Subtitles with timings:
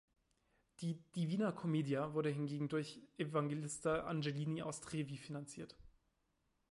[0.79, 5.77] Die "Divina Commedia" wurde hingegen durch Evangelista Angelini aus Trevi finanziert.